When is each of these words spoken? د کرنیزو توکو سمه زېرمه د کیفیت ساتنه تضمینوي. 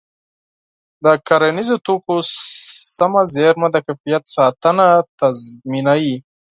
د 1.03 1.05
کرنیزو 1.27 1.75
توکو 1.85 2.15
سمه 2.95 3.21
زېرمه 3.33 3.67
د 3.71 3.77
کیفیت 3.87 4.23
ساتنه 4.35 4.87
تضمینوي. 5.19 6.15